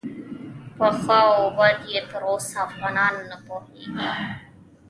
[0.77, 4.05] په ښه او بد یې تر اوسه افغانان نه پوهیږي.